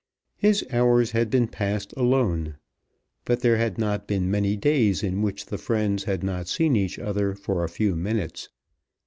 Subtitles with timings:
[0.37, 2.55] His hours had been passed alone.
[3.23, 6.97] But there had not been many days in which the friends had not seen each
[6.97, 8.49] other for a few minutes.